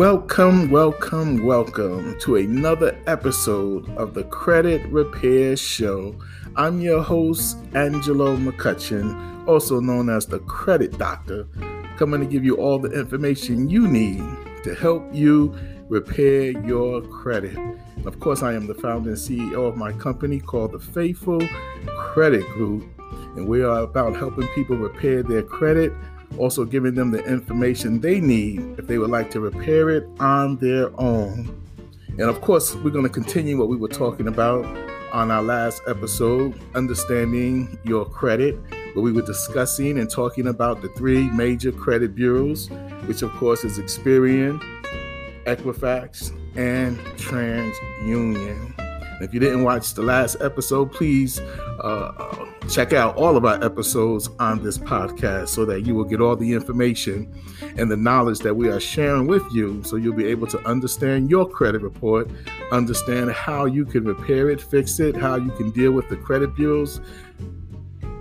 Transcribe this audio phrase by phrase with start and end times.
[0.00, 6.16] Welcome, welcome, welcome to another episode of the Credit Repair Show.
[6.56, 11.46] I'm your host, Angelo McCutchen, also known as the Credit Doctor,
[11.98, 14.24] coming to give you all the information you need
[14.64, 15.54] to help you
[15.90, 17.58] repair your credit.
[18.06, 21.46] Of course, I am the founder and CEO of my company called the Faithful
[21.86, 22.84] Credit Group,
[23.36, 25.92] and we are about helping people repair their credit
[26.38, 30.56] also giving them the information they need if they would like to repair it on
[30.56, 31.56] their own.
[32.18, 34.64] And of course, we're going to continue what we were talking about
[35.12, 38.56] on our last episode, Understanding Your Credit,
[38.94, 42.68] where we were discussing and talking about the three major credit bureaus,
[43.06, 44.60] which of course is Experian,
[45.46, 48.79] Equifax, and TransUnion.
[49.20, 51.40] If you didn't watch the last episode, please
[51.80, 56.22] uh, check out all of our episodes on this podcast so that you will get
[56.22, 57.30] all the information
[57.76, 61.30] and the knowledge that we are sharing with you so you'll be able to understand
[61.30, 62.30] your credit report,
[62.72, 66.56] understand how you can repair it, fix it, how you can deal with the credit
[66.56, 67.00] bureaus,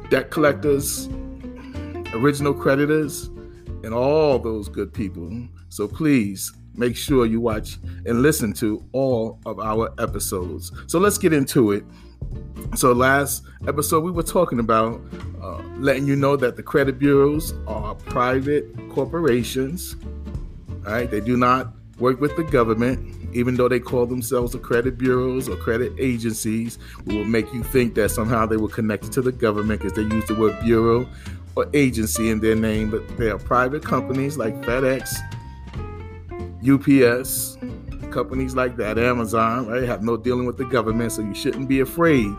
[0.10, 1.08] debt collectors,
[2.14, 3.28] original creditors,
[3.84, 5.48] and all those good people.
[5.70, 10.72] So please make sure you watch and listen to all of our episodes.
[10.88, 11.84] So let's get into it.
[12.76, 15.02] So, last episode, we were talking about
[15.42, 19.96] uh, letting you know that the credit bureaus are private corporations.
[20.86, 24.60] All right, they do not work with the government, even though they call themselves the
[24.60, 26.78] credit bureaus or credit agencies.
[27.06, 30.04] We will make you think that somehow they were connected to the government because they
[30.04, 31.08] use the word bureau
[31.56, 35.16] or agency in their name, but they are private companies like FedEx,
[36.68, 37.58] UPS,
[38.12, 41.80] companies like that, Amazon, right, have no dealing with the government, so you shouldn't be
[41.80, 42.34] afraid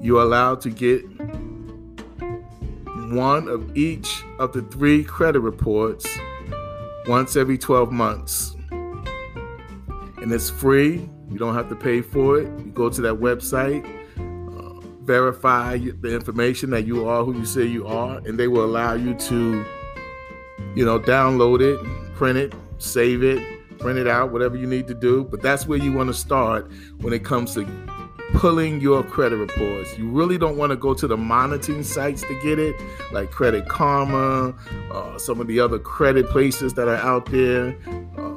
[0.03, 1.03] You're allowed to get
[3.11, 6.05] one of each of the three credit reports
[7.07, 8.55] once every 12 months.
[8.69, 11.09] And it's free.
[11.29, 12.47] You don't have to pay for it.
[12.59, 13.96] You go to that website
[15.07, 18.93] verify the information that you are who you say you are, and they will allow
[18.93, 19.65] you to,
[20.75, 21.79] you know, download it,
[22.13, 23.41] print it, save it,
[23.79, 25.23] print it out, whatever you need to do.
[25.23, 26.69] But that's where you want to start
[26.99, 27.65] when it comes to
[28.33, 29.97] pulling your credit reports.
[29.97, 32.75] You really don't want to go to the monitoring sites to get it,
[33.13, 34.53] like Credit Karma,
[34.91, 37.77] uh, some of the other credit places that are out there.
[38.17, 38.33] Uh,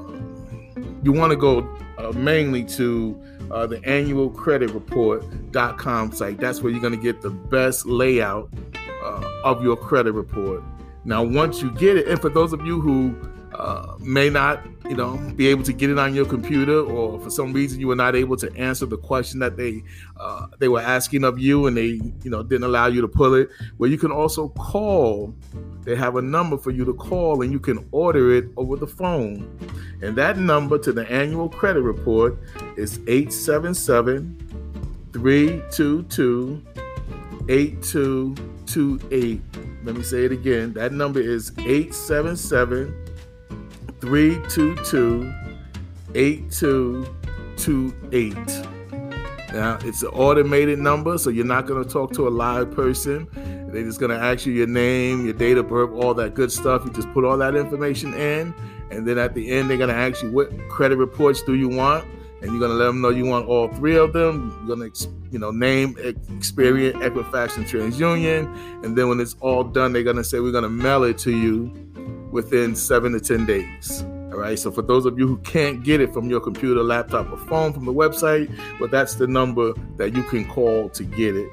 [1.03, 3.21] you want to go uh, mainly to
[3.51, 6.39] uh, the annualcreditreport.com site.
[6.39, 8.49] That's where you're going to get the best layout
[9.03, 10.63] uh, of your credit report.
[11.05, 13.17] Now, once you get it, and for those of you who
[13.55, 17.31] uh, may not, you know, be able to get it on your computer, or for
[17.31, 19.85] some reason you were not able to answer the question that they
[20.19, 23.35] uh, they were asking of you, and they, you know, didn't allow you to pull
[23.35, 23.49] it.
[23.79, 25.33] Well, you can also call.
[25.85, 28.89] They have a number for you to call, and you can order it over the
[28.89, 29.49] phone.
[30.03, 32.37] And that number to the annual credit report
[32.77, 36.63] is 877 322
[37.49, 39.41] 8228.
[39.85, 40.73] Let me say it again.
[40.73, 43.10] That number is 877
[44.01, 45.33] 322
[46.15, 48.35] 8228.
[49.53, 53.29] Now, it's an automated number, so you're not going to talk to a live person.
[53.73, 56.53] They're just going to ask you your name, your date of birth, all that good
[56.53, 56.85] stuff.
[56.85, 58.55] You just put all that information in,
[58.91, 61.69] and then at the end, they're going to ask you what credit reports do you
[61.69, 62.07] want,
[62.41, 64.57] and you're going to let them know you want all three of them.
[64.67, 69.65] You're going to, you know, name, Experian, Equifax, and TransUnion, and then when it's all
[69.65, 71.90] done, they're going to say we're going to mail it to you
[72.31, 74.05] within seven to 10 days.
[74.33, 74.59] All right.
[74.59, 77.73] So for those of you who can't get it from your computer, laptop, or phone
[77.73, 78.49] from the website,
[78.79, 81.49] well, that's the number that you can call to get it.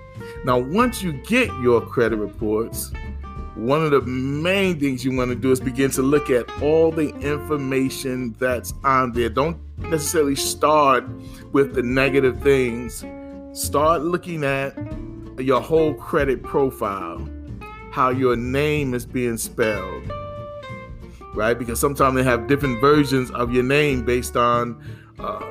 [0.46, 2.92] Now, once you get your credit reports,
[3.56, 6.92] one of the main things you want to do is begin to look at all
[6.92, 9.30] the information that's on there.
[9.30, 11.04] Don't necessarily start
[11.52, 13.04] with the negative things.
[13.54, 14.76] Start looking at
[15.40, 17.28] your whole credit profile,
[17.92, 20.04] how your name is being spelled,
[21.38, 21.57] right?
[21.57, 24.84] Because sometimes they have different versions of your name based on,
[25.19, 25.45] uh,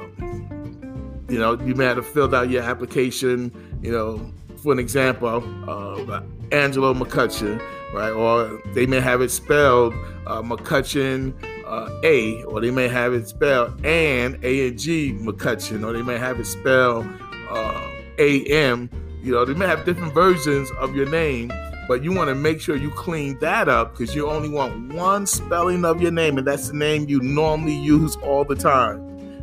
[1.28, 4.30] you know, you may have filled out your application, you know,
[4.62, 7.62] for an example, uh, Angelo McCutchen,
[7.94, 8.10] right?
[8.10, 9.94] Or they may have it spelled
[10.26, 11.32] uh, McCutchen
[11.64, 16.02] uh, A, or they may have it spelled and A and G McCutchen, or they
[16.02, 17.06] may have it spelled
[17.50, 18.90] uh, A M.
[19.22, 21.50] You know, they may have different versions of your name,
[21.88, 25.26] but you want to make sure you clean that up because you only want one
[25.26, 28.98] spelling of your name, and that's the name you normally use all the time.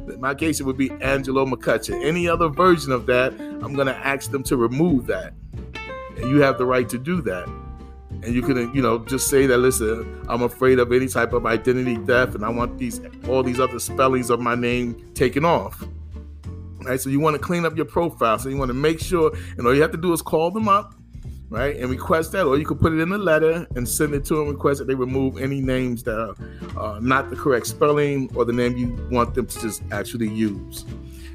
[0.10, 2.04] In my case, it would be Angelo McCutchen.
[2.04, 5.34] Any other version of that, I'm going to ask them to remove that.
[6.18, 7.48] And you have the right to do that.
[8.22, 11.46] And you can, you know, just say that, listen, I'm afraid of any type of
[11.46, 15.84] identity theft and I want these all these other spellings of my name taken off.
[16.81, 17.00] Right?
[17.00, 18.38] So you want to clean up your profile.
[18.39, 20.68] So you want to make sure, and all you have to do is call them
[20.68, 20.96] up
[21.50, 21.75] right?
[21.75, 24.36] And request that, or you could put it in a letter and send it to
[24.36, 24.50] them.
[24.50, 26.36] Request that they remove any names that are
[26.78, 30.86] uh, not the correct spelling or the name you want them to just actually use.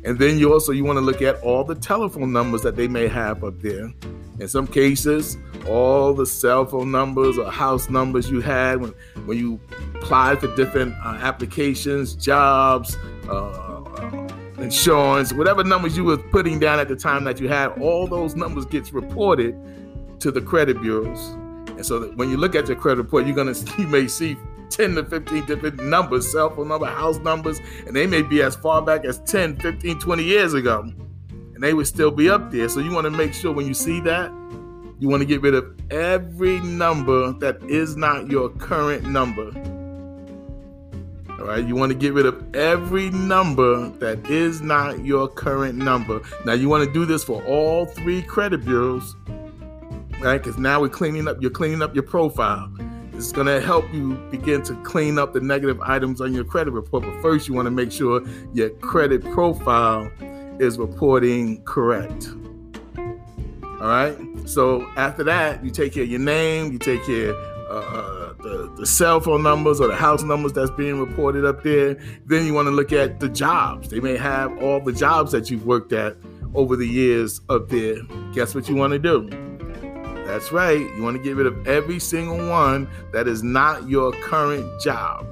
[0.04, 2.88] And then you also you want to look at all the telephone numbers that they
[2.88, 3.92] may have up there.
[4.38, 8.94] In some cases, all the cell phone numbers or house numbers you had when
[9.26, 9.60] when you
[9.96, 12.96] applied for different uh, applications, jobs.
[13.28, 13.74] Uh,
[14.58, 18.34] insurance, whatever numbers you were putting down at the time that you had, all those
[18.34, 19.54] numbers gets reported
[20.20, 21.36] to the credit bureaus.
[21.68, 24.36] And so when you look at your credit report, you're gonna you may see
[24.70, 28.56] 10 to 15 different numbers, cell phone number, house numbers, and they may be as
[28.56, 30.80] far back as 10, 15, 20 years ago.
[31.54, 32.68] And they would still be up there.
[32.68, 34.30] So you want to make sure when you see that,
[35.00, 39.52] you want to get rid of every number that is not your current number.
[41.38, 45.78] All right, you want to get rid of every number that is not your current
[45.78, 46.20] number.
[46.44, 49.14] Now, you want to do this for all three credit bureaus
[50.20, 50.38] right?
[50.38, 52.70] Because now we're cleaning up, you're cleaning up your profile.
[53.14, 56.70] It's going to help you begin to clean up the negative items on your credit
[56.70, 57.02] report.
[57.02, 58.22] But first, you want to make sure
[58.52, 60.10] your credit profile
[60.60, 62.28] is reporting correct.
[63.64, 64.16] All right.
[64.46, 67.34] So after that, you take care of your name, you take care
[67.68, 71.62] uh, uh, the, the cell phone numbers or the house numbers that's being reported up
[71.62, 71.98] there.
[72.24, 73.90] Then you want to look at the jobs.
[73.90, 76.16] They may have all the jobs that you've worked at
[76.54, 77.96] over the years up there.
[78.32, 79.47] Guess what you want to do?
[80.28, 80.78] That's right.
[80.78, 85.26] You want to get rid of every single one that is not your current job.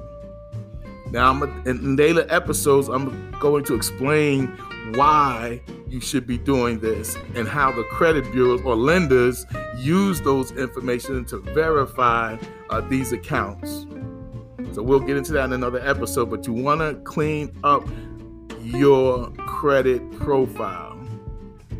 [1.11, 4.47] Now, I'm a, in later episodes, I'm going to explain
[4.95, 9.45] why you should be doing this and how the credit bureaus or lenders
[9.77, 12.35] use those information to verify
[12.71, 13.85] uh, these accounts.
[14.73, 17.87] So we'll get into that in another episode, but you want to clean up
[18.63, 20.86] your credit profile.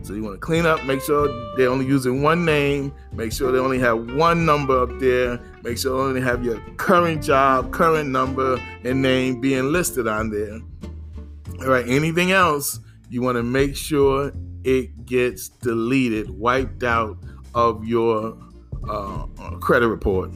[0.07, 1.27] So you want to clean up, make sure
[1.57, 5.77] they're only using one name, make sure they only have one number up there, make
[5.77, 10.61] sure they only have your current job, current number, and name being listed on there.
[11.59, 14.31] All right, anything else, you want to make sure
[14.63, 17.17] it gets deleted, wiped out
[17.53, 18.37] of your
[18.87, 19.25] uh,
[19.59, 20.31] credit report.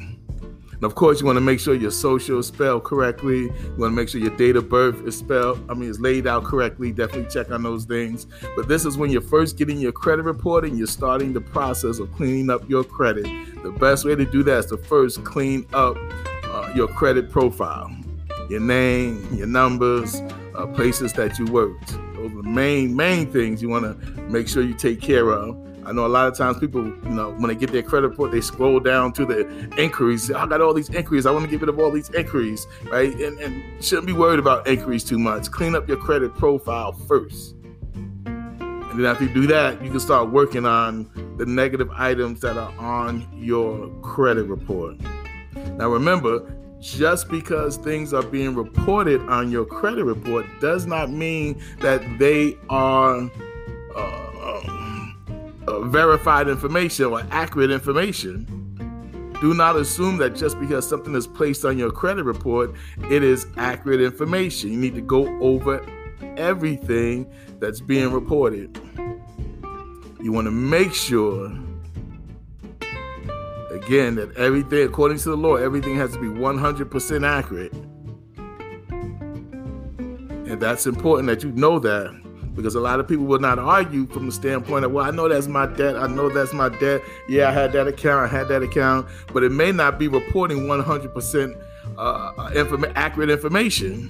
[0.81, 3.41] And of course, you want to make sure your social is spelled correctly.
[3.41, 6.25] You want to make sure your date of birth is spelled, I mean, is laid
[6.25, 6.91] out correctly.
[6.91, 8.25] Definitely check on those things.
[8.55, 11.99] But this is when you're first getting your credit report and you're starting the process
[11.99, 13.25] of cleaning up your credit.
[13.61, 15.97] The best way to do that is to first clean up
[16.45, 17.95] uh, your credit profile,
[18.49, 20.15] your name, your numbers,
[20.55, 21.91] uh, places that you worked.
[22.15, 25.55] Those are the main, main things you want to make sure you take care of.
[25.91, 28.31] I know a lot of times people, you know, when they get their credit report,
[28.31, 29.41] they scroll down to the
[29.77, 30.31] inquiries.
[30.31, 31.25] I got all these inquiries.
[31.25, 33.13] I want to get rid of all these inquiries, right?
[33.13, 35.51] And, and shouldn't be worried about inquiries too much.
[35.51, 37.55] Clean up your credit profile first.
[38.23, 42.55] And then after you do that, you can start working on the negative items that
[42.55, 44.95] are on your credit report.
[45.75, 51.61] Now remember, just because things are being reported on your credit report does not mean
[51.81, 53.29] that they are
[53.93, 54.80] uh,
[55.85, 58.45] verified information or accurate information.
[59.41, 62.75] Do not assume that just because something is placed on your credit report,
[63.09, 64.71] it is accurate information.
[64.71, 65.83] You need to go over
[66.37, 68.79] everything that's being reported.
[70.21, 71.47] You want to make sure,
[73.71, 77.73] again, that everything, according to the law, everything has to be 100% accurate.
[80.47, 82.11] And that's important that you know that
[82.55, 85.27] because a lot of people will not argue from the standpoint of, well, I know
[85.29, 85.95] that's my debt.
[85.95, 87.01] I know that's my debt.
[87.27, 88.31] Yeah, I had that account.
[88.31, 89.07] I had that account.
[89.33, 91.63] But it may not be reporting 100%
[91.97, 94.09] uh, inform- accurate information.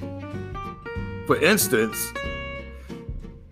[1.28, 1.98] For instance,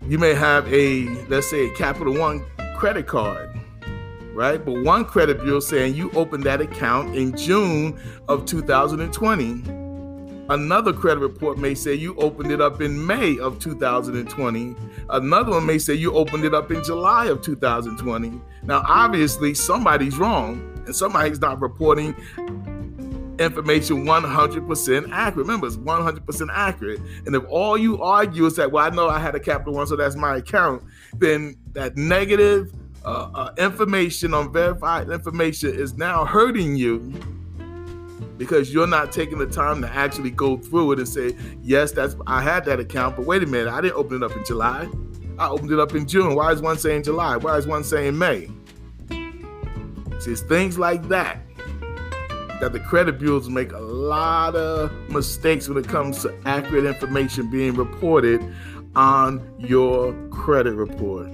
[0.06, 2.44] you may have a, let's say, a Capital One
[2.76, 3.48] credit card,
[4.34, 4.62] right?
[4.62, 9.79] But one credit bureau saying you opened that account in June of 2020
[10.50, 14.74] Another credit report may say you opened it up in May of 2020.
[15.08, 18.40] Another one may say you opened it up in July of 2020.
[18.64, 22.16] Now, obviously, somebody's wrong and somebody's not reporting
[23.38, 25.46] information 100% accurate.
[25.46, 27.00] Remember, it's 100% accurate.
[27.26, 29.86] And if all you argue is that, well, I know I had a Capital One,
[29.86, 30.82] so that's my account,
[31.16, 32.72] then that negative
[33.04, 37.39] uh, uh, information on verified information is now hurting you
[38.40, 42.16] because you're not taking the time to actually go through it and say, yes, that's
[42.26, 44.88] I had that account, but wait a minute, I didn't open it up in July.
[45.38, 46.34] I opened it up in June.
[46.34, 47.36] Why is one saying July?
[47.36, 48.48] Why is one saying May?
[49.10, 51.42] See, it's things like that
[52.62, 57.50] that the credit bureaus make a lot of mistakes when it comes to accurate information
[57.50, 58.42] being reported
[58.96, 61.28] on your credit report.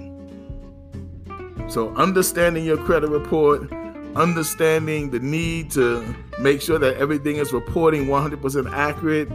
[1.69, 3.71] So, understanding your credit report,
[4.17, 9.29] understanding the need to make sure that everything is reporting 100% accurate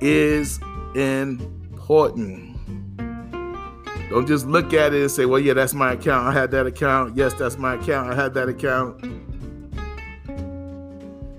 [0.00, 0.60] is
[0.94, 2.56] important.
[4.10, 6.28] Don't just look at it and say, well, yeah, that's my account.
[6.28, 7.16] I had that account.
[7.16, 8.12] Yes, that's my account.
[8.12, 9.04] I had that account.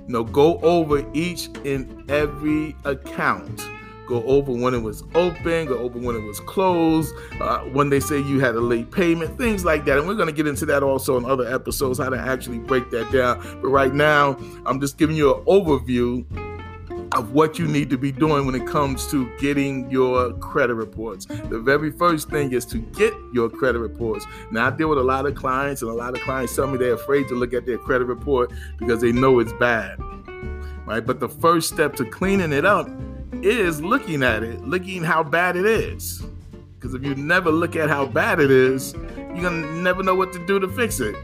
[0.09, 3.61] No, go over each and every account
[4.07, 7.99] go over when it was open, go over when it was closed, uh, when they
[7.99, 9.99] say you had a late payment, things like that.
[9.99, 12.89] And we're going to get into that also in other episodes, how to actually break
[12.91, 13.39] that down.
[13.61, 16.25] But right now, I'm just giving you an overview
[17.13, 21.25] of what you need to be doing when it comes to getting your credit reports.
[21.25, 24.25] The very first thing is to get your credit reports.
[24.51, 26.77] Now, I deal with a lot of clients, and a lot of clients tell me
[26.77, 29.99] they're afraid to look at their credit report because they know it's bad.
[30.85, 31.05] Right?
[31.05, 32.89] But the first step to cleaning it up
[33.41, 36.23] is looking at it, looking how bad it is.
[36.75, 40.31] Because if you never look at how bad it is, you're gonna never know what
[40.33, 41.15] to do to fix it.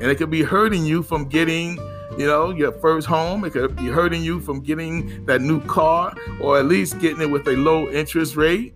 [0.00, 1.76] And it could be hurting you from getting,
[2.18, 3.44] you know, your first home.
[3.44, 7.30] It could be hurting you from getting that new car, or at least getting it
[7.30, 8.74] with a low interest rate,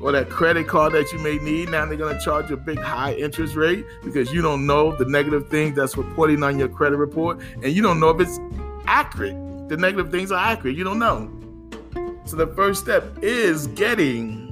[0.00, 1.70] or that credit card that you may need.
[1.70, 5.04] Now they're gonna charge you a big high interest rate because you don't know the
[5.04, 8.40] negative things that's reporting on your credit report, and you don't know if it's
[8.86, 9.36] accurate.
[9.68, 10.76] The negative things are accurate.
[10.76, 11.30] You don't know.
[12.26, 14.50] So the first step is getting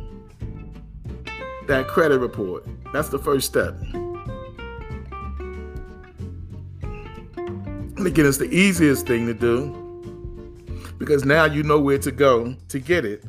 [1.67, 2.65] that credit report.
[2.93, 3.75] That's the first step.
[7.97, 9.79] And again, it's the easiest thing to do
[10.99, 13.25] because now you know where to go to get it.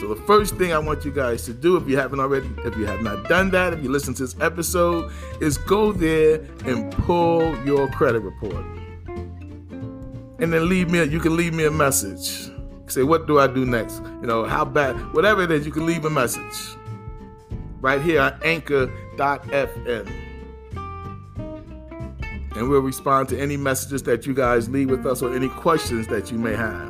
[0.00, 2.76] So the first thing I want you guys to do, if you haven't already, if
[2.76, 6.92] you have not done that, if you listen to this episode, is go there and
[6.92, 8.64] pull your credit report.
[10.40, 12.52] And then leave me, you can leave me a message.
[12.86, 14.00] Say, what do I do next?
[14.20, 16.76] You know, how bad, whatever it is, you can leave a message.
[17.80, 20.27] Right here on anchor.fm
[22.58, 26.08] and we'll respond to any messages that you guys leave with us or any questions
[26.08, 26.88] that you may have.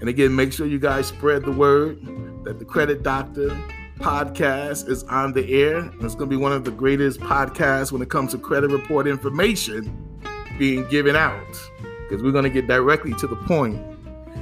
[0.00, 2.00] And again, make sure you guys spread the word
[2.44, 3.50] that the Credit Doctor
[3.98, 5.90] podcast is on the air.
[6.00, 9.06] It's going to be one of the greatest podcasts when it comes to credit report
[9.06, 10.18] information
[10.58, 11.70] being given out
[12.08, 13.76] because we're going to get directly to the point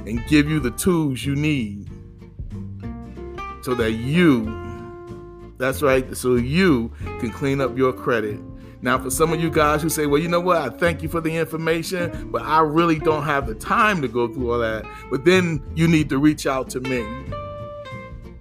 [0.07, 1.89] and give you the tools you need
[3.63, 4.45] so that you,
[5.57, 6.89] that's right, so you
[7.19, 8.39] can clean up your credit
[8.81, 11.09] now, for some of you guys who say, well, you know what, I thank you
[11.09, 14.85] for the information, but I really don't have the time to go through all that.
[15.11, 17.05] But then you need to reach out to me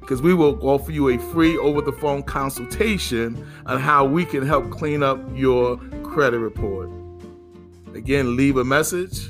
[0.00, 4.46] because we will offer you a free over the phone consultation on how we can
[4.46, 6.88] help clean up your credit report.
[7.94, 9.28] Again, leave a message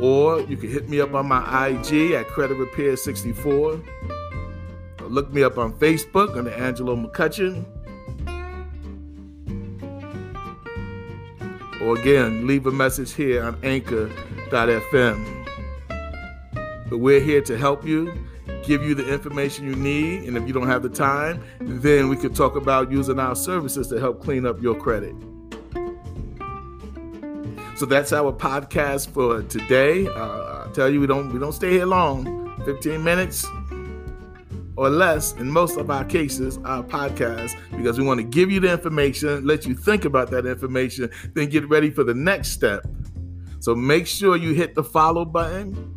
[0.00, 3.80] or you can hit me up on my IG at Credit Repair 64.
[5.02, 7.64] Look me up on Facebook under Angelo McCutchen.
[11.86, 15.46] Or again, leave a message here on anchor.fm.
[16.90, 18.12] But we're here to help you,
[18.64, 22.16] give you the information you need, and if you don't have the time, then we
[22.16, 25.14] could talk about using our services to help clean up your credit.
[27.76, 30.08] So that's our podcast for today.
[30.08, 32.42] Uh, I tell you, we don't we don't stay here long.
[32.64, 33.46] 15 minutes,
[34.76, 38.60] or less in most of our cases, our podcast, because we want to give you
[38.60, 42.86] the information, let you think about that information, then get ready for the next step.
[43.60, 45.94] So make sure you hit the follow button.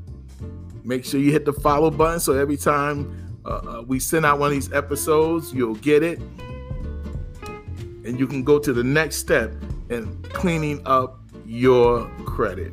[0.84, 4.40] Make sure you hit the follow button so every time uh, uh, we send out
[4.40, 6.20] one of these episodes, you'll get it.
[8.06, 9.54] And you can go to the next step
[9.90, 12.72] in cleaning up your credit.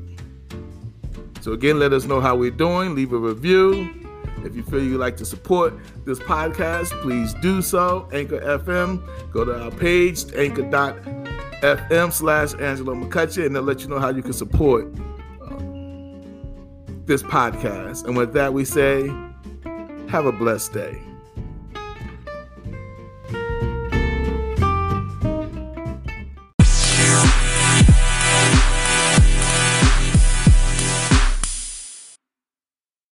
[1.41, 2.95] So, again, let us know how we're doing.
[2.95, 4.06] Leave a review.
[4.47, 5.75] If you feel you'd like to support
[6.05, 8.09] this podcast, please do so.
[8.13, 13.99] Anchor FM, go to our page, anchor.fm slash Angelo McCutchen, and they'll let you know
[13.99, 14.87] how you can support
[15.43, 15.57] uh,
[17.07, 18.05] this podcast.
[18.05, 19.09] And with that, we say,
[20.09, 21.03] have a blessed day.